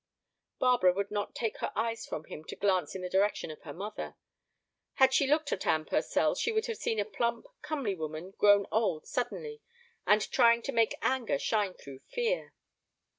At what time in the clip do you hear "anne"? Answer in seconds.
5.67-5.85